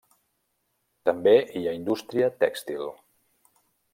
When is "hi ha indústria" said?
1.59-2.31